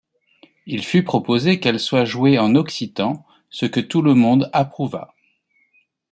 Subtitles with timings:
[0.65, 5.13] Il fut proposé qu’elle soit jouée en occitan, ce que tout le monde approuva.